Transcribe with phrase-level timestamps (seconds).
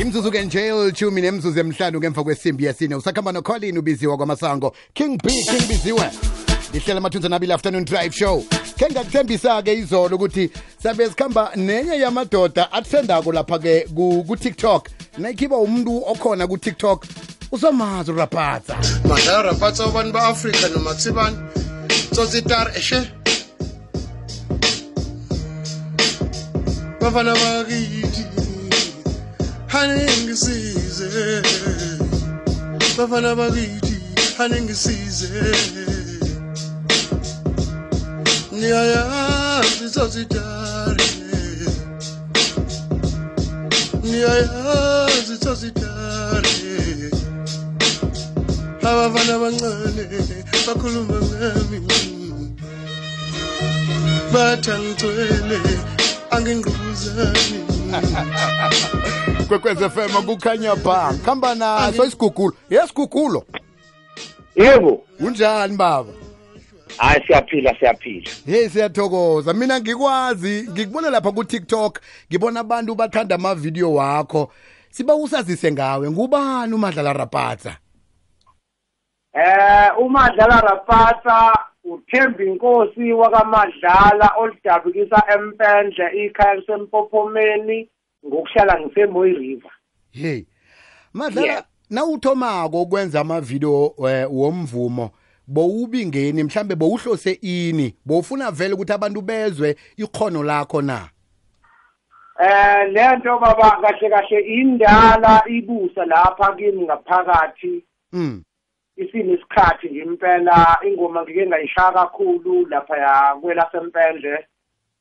[0.00, 2.94] imzuzu ke nje elithumi nemzuzu emhlanu ngemva kwesimbi yesine.
[2.94, 4.74] Usakhamba nocolin ubiziwa kwamasango.
[4.94, 6.10] King b king biziwe.
[6.72, 8.44] Lihlela amathunzi nabili afternoon drive show.
[8.78, 10.50] Khe ngakuthembisa-ke izolo ukuthi
[10.82, 14.88] sabe sikhamba nenye yamadoda athendako lapha-ke ku- ku-tiktok.
[15.18, 17.04] Nayikhiba umuntu okhona ku-tiktok
[17.52, 18.76] usomazi uraphatsa.
[19.08, 21.36] Madlala rapatsa abantu ba-afrika noma kuthibani
[22.12, 23.00] tsotsitar eshe.
[27.00, 28.49] Bafana bakithi.
[29.72, 31.42] Hanengisize.
[32.98, 33.96] Bafana bakithi
[34.38, 35.28] hanengisize.
[38.52, 41.08] Niyayazi tsotsitare
[44.02, 46.54] niyayazi tsotsitare
[48.88, 50.04] abafana abancane
[50.66, 51.78] bakhuluma ngami.
[54.32, 55.58] Bathi angigcwele
[56.34, 57.69] angingqubuzani
[59.48, 63.44] kwekwez fm kukhanya ba kuhamba naso isigugulo yesigugulo
[64.56, 65.04] yebo.
[65.20, 66.12] Unjani baba?
[66.96, 68.30] Hayi siyaphila siyaphila.
[68.46, 69.52] Hey siyathokoza.
[69.52, 74.52] Mina ngikwazi ngikubona lapha ku-tiktok ngibona abantu bathanda amavidiyo wakho.
[74.90, 77.76] Siba usazise ngawe ngubani umadlala rapatsa
[79.34, 81.52] eh umadlala rapasa
[81.90, 87.88] uthemba inkosi wakamadlala oludabukisa empendle ikhaya lisempophomeni
[88.26, 89.72] ngokuhlala ngisemoy river.
[90.10, 90.44] Hey
[91.14, 95.10] madlala nawuthomako ukwenza amavidiyo eh, womvumo
[95.46, 101.08] bowubingeni mhlambe bowuhlose ini bowufuna vele ukuthi abantu bezwe ikhono lakho na?
[102.40, 107.84] Eh lento baba kahle kahle indala ibusa lapha kimi ngaphakathi.
[108.12, 108.42] Mm.
[109.02, 114.46] Isini isikhathi nje impela ingoma ngike ngayishaya kakhulu lapha ya kwelasempendle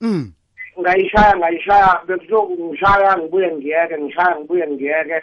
[0.00, 0.32] Mm.
[0.80, 5.22] ngayishaya ngayishaya bekuzoku ngishaya ngibuye ngiyeke ngishaya ngibuye ngiyeke.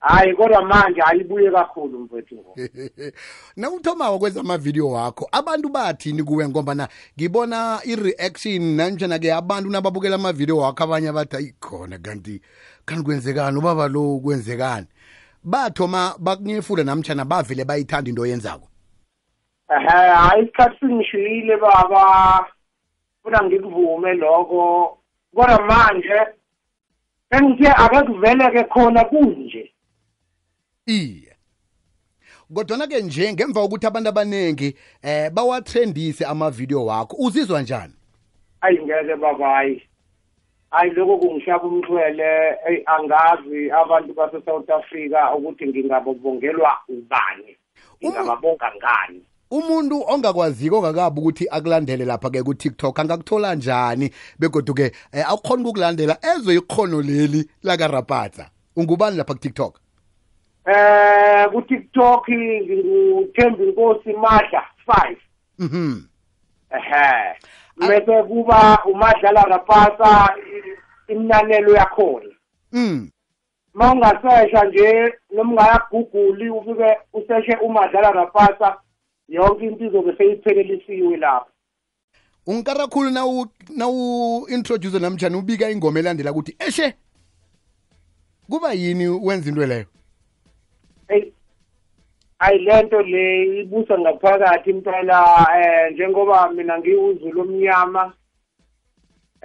[0.00, 2.54] Hayi kodwa manje ayibuye kakhulu mfethu ngo.
[3.56, 6.48] Nawuthomako kwenza amavidiyo wakho abantu bathini kuwe?
[6.48, 12.40] Ngombana ngibona i-reaction nanjena-ke abantu nababukela amavidiyo wakho abanye bathi ayikhona kanti
[12.84, 13.58] kanti kwenzekani?
[13.58, 14.86] Ubaba lo kwenzekani
[15.46, 18.68] bathoma bakunyefula namtshana bavele bayithanda into oyenzako.
[19.70, 22.46] Ehe hayi isikhathi singishiyile baba.
[23.22, 24.98] Funa ngikuvume lokho.
[25.34, 26.20] Kodwa manje
[27.30, 29.72] sengithe akekuveleke khona kunje.
[30.86, 31.36] Iye.
[32.54, 37.94] Kodwana-ke nje ngemva kokuthi abantu abaningi eh bawatrendise amavidiyo wakho uzizwa njani?
[38.60, 39.64] Ayi ngeke baba
[40.70, 47.56] hayi lokho kungishaba umxhwele eyi angazi abantu base-south africa ukuthi ngingabobongelwa ubani
[48.04, 49.22] ngingababonga ngani.
[49.50, 54.10] Umuntu ongakwaziko ongakabi ukuthi akulandele lapha-ke ku-tiktok angakuthola njani?
[54.38, 59.78] Begodu-ke eh, akukhona ukukulandela ezwe ikhono leli lakarapatsa ungubani lapha ku-tiktok?
[60.66, 65.18] Eh ku-tiktok nginguthemba inkosi madla five.
[65.58, 66.02] Mhm.
[66.70, 67.34] Ehe.
[67.88, 70.45] Bese kuba umadlala rapasa i-
[71.08, 72.34] imnanelo yakhona.
[72.72, 73.10] Mm.
[73.74, 78.76] Uma ungasesha nje noma ungayaguguli ufike useshe umadlala rapasa
[79.28, 81.50] yonke into izobe seyiphelelisiwe lapho.
[82.46, 83.46] Ungikara khulu nawu
[83.76, 86.94] nawu introduce namtjani ubika ingoma elandela ukuthi eshe
[88.50, 89.86] kuba yini wenza into leyo?
[91.08, 91.32] Eyi
[92.38, 98.12] ayi lento le ibusa ngaphakathi impela eh njengoba mina ngiwuzulu omnyama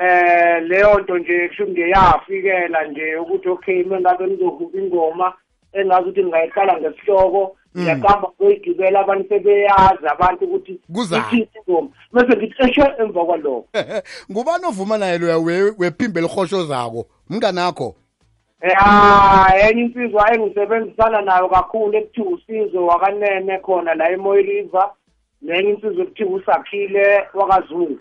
[0.01, 5.33] eh leyo nto nje kusho ngeyafikela nje ukuthi okay mengabe ngizohuba ingoma
[5.73, 7.81] engazi ukuthi ngingayiqala ngesihloko Mm.
[7.81, 11.23] ngiyaqamba kuyigibela abantu sebeyazi abantu ukuthi Kuzani?
[11.27, 11.89] ithini ingoma.
[12.13, 13.65] Bese ngithi eshe emva kwalokho.
[14.31, 17.05] Ngubani ovuma naye loya we- wephimbo elihosho zako?
[17.29, 17.95] Mnganakho?
[18.61, 24.89] Eh, ah enye insizwa engisebenzisana nayo kakhulu ekuthiwa usizo wakanene khona la emoy river.
[25.41, 27.99] Nenye insizwa ekuthiwa usakhile wakazungu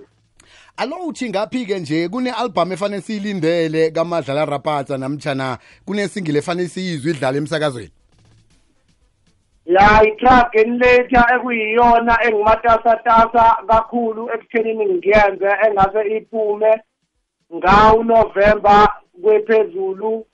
[0.77, 7.91] alo uthi ngaphi-ke nje kune-albhamu efanele siyilindele kamadlala rapatsa namtshana kunesingile efanele siyizwe idlala emsakazweni?
[9.67, 16.81] Ya itrack eniletha ekuyiyona engumatasatasa kakhulu ekuthenini ngiyenze engase iphume
[17.55, 18.89] ngawu november
[19.23, 20.27] kwephezulu.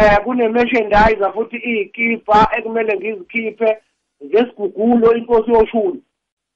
[0.00, 3.78] Eh kune-merchandiser futhi iyikipa ekumele ngizikhiphe
[4.24, 6.02] ngesigugulo inkosi yoshuni.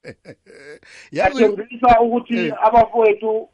[1.13, 2.55] yazi yathembisa ukuthi Eh.
[2.67, 3.49] abafowethu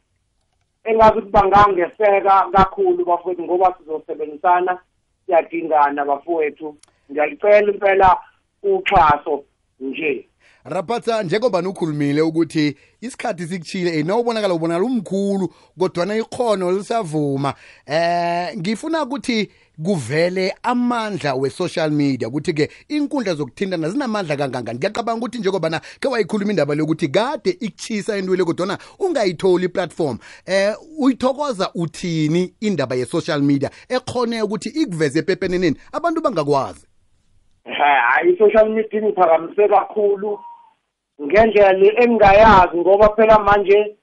[0.83, 4.79] engazi ukuthi bangangeseka kakhulu bafowethu ngoba sizosebenzisana
[5.25, 6.77] siyadingana bafowethu
[7.11, 8.17] ngiyalicela impela
[8.63, 9.43] uxhaso
[9.79, 10.28] nje
[10.63, 17.53] rapatsa njengoba nukhulumile ukuthi isikhathi sikuchile eh nawubonakala ubonakala umkhulu kodwana ikhono lisavuma.
[17.85, 19.49] Eh ngifuna ukuthi
[19.83, 24.79] kuvele amandla we-social media ukuthi-ke inkundla zokuthintana zinamandla kangangani.
[24.79, 30.17] Ngiyacabanga ukuthi njengobana ke wayikhuluma indaba leyokuthi kade ikuchisa entwele kodwana ungayitholi i-platform.
[30.45, 36.88] Eh uyithokoza uthini indaba ye-social media ekhone ukuthi ikuveze epepeneneni abantu bangakwazi
[37.77, 40.39] hayi i-social media ingiphakamise kakhulu.
[41.21, 43.95] Ngendlela le engingayazi ngoba phela manje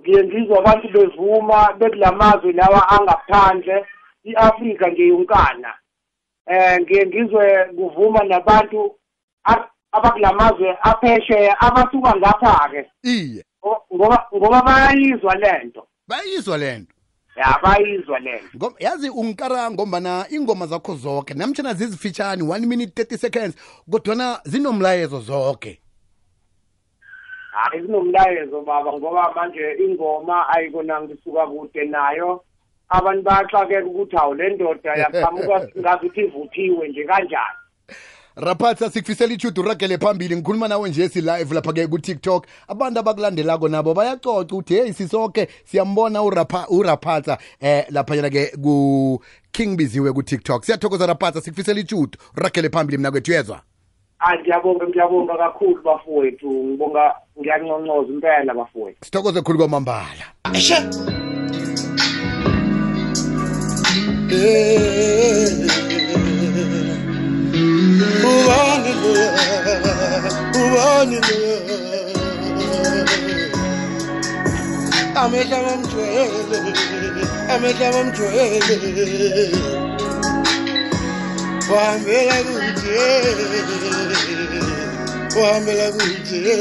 [0.00, 3.86] ngiye ngizwa abantu bevuma bekulamazwe lawa angaphandle
[4.24, 5.74] i-Afrika nje yonkana.
[6.46, 8.94] Eh ngiye ngizwe kuvuma nabantu
[9.44, 13.44] a- abakulamazwe aphesheya abasuka ngapha ke iye
[13.94, 16.93] ngoba ngoba bayizwa lento bayizwa lento
[17.44, 23.16] ya bayizwa lento Ngom- yazi ungikara ngombana ingoma zakho zonke namtshana zizifitshani 1 minute 30
[23.18, 23.54] seconds
[23.90, 25.80] kodwana zinomlayezo zonke
[27.54, 32.44] hayi kunomlayezo baba ngoba manje ingoma ayikona ngisuka kude nayo.
[32.88, 37.58] Abantu bayaxakeka ukuthi hawu le ndoda yaqhamuka ngazi ukuthi ivuthiwe nje kanjani?
[38.36, 40.36] Raphatha sikufisela ichudu ragele phambili.
[40.36, 42.46] Ngikhuluma nawe nje si-live lapha-ke ku-tiktok.
[42.68, 50.64] Abantu abakulandelako nabo bayacoca ukuthi heyi sisonke siyambona urapha- uraphatha eh laphanyana-ke ku-king biziwe ku-tiktok.
[50.64, 53.60] Siyathokoza raphatha sikufisela ichudu ragele phambili mna kwethu yezwa
[54.18, 56.50] hayi ngiyabonga ngiyabonga kakhulu bafowethu.
[56.50, 59.04] Ngibonga ngiyanconcoza impela bafowethu.
[59.04, 60.24] Sithokoze khulu kwamambala.
[68.22, 69.30] Ubani loya,
[70.60, 71.58] ubani loya.
[75.22, 76.58] Amehla mamjwele,
[77.54, 78.76] amehla mamjwele.
[81.70, 83.00] Wahambela kude,
[85.40, 86.54] wahambela kude.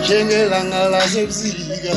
[0.00, 1.94] Njengelanga lasebusika.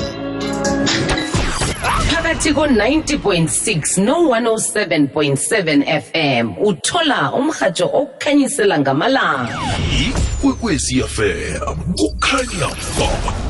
[2.19, 9.60] Phakathi ko-90.6 no-107.7 fm uthola umrhatsho okukhanyisela ngamalanga.
[10.04, 12.68] Ikwekwezi fm kukhanya
[12.98, 13.49] ba